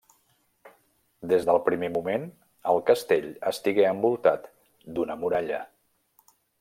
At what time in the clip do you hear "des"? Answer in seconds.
1.33-1.43